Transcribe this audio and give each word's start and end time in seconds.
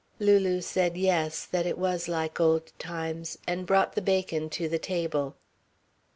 Lulu 0.19 0.61
said 0.61 0.97
yes, 0.97 1.45
that 1.45 1.67
it 1.67 1.77
was 1.77 2.07
like 2.07 2.39
old 2.39 2.73
times, 2.79 3.37
and 3.45 3.67
brought 3.67 3.93
the 3.93 4.01
bacon 4.01 4.49
to 4.49 4.67
the 4.67 4.79
table. 4.79 5.35